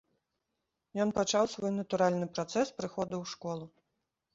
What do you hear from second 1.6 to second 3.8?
натуральны працэс прыходу ў школу.